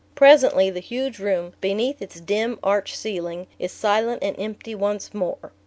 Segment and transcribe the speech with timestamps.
[0.15, 5.51] Presently the huge room, beneath its dim arched ceiling, is silent and empty once more.